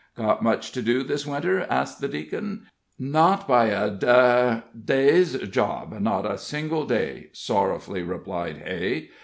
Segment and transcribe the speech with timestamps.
[0.17, 2.65] "Got much to do this winter?" asked the Deacon.
[2.97, 9.11] "Not by a d day's job not a single day," sorrowfully replied Hay.